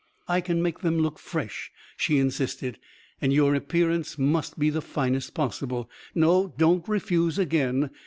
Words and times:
"I 0.27 0.41
can 0.41 0.63
make 0.63 0.79
them 0.79 0.97
look 0.97 1.19
fresh," 1.19 1.71
she 1.95 2.17
insisted, 2.17 2.79
"and 3.21 3.31
your 3.31 3.53
appearance 3.53 4.17
must 4.17 4.57
be 4.57 4.71
the 4.71 4.81
finest 4.81 5.35
possible. 5.35 5.91
No, 6.15 6.55
don't 6.57 6.87
refuse 6.87 7.37
again. 7.37 7.91